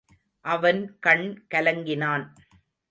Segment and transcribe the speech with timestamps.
[0.45, 2.25] அவன் கண் கலங்கினான்.